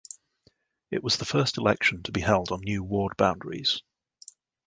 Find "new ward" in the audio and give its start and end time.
2.61-3.15